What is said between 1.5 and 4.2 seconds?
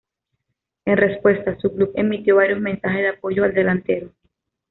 su club emitió varios mensajes de apoyo al delantero.